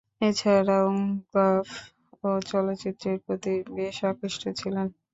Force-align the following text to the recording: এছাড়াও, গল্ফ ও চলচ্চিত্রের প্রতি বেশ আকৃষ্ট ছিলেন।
এছাড়াও, 0.21 0.87
গল্ফ 1.33 1.71
ও 2.23 2.29
চলচ্চিত্রের 2.49 3.17
প্রতি 3.25 3.53
বেশ 3.77 3.97
আকৃষ্ট 4.09 4.43
ছিলেন। 4.59 4.87